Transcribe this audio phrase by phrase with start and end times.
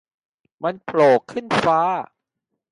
[0.63, 1.79] มันโผล่ขึ้นฟ้า